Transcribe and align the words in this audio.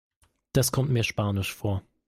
Das 0.53 0.71
kommt 0.71 0.89
mir 0.89 1.03
spanisch 1.03 1.53
vor. 1.53 1.83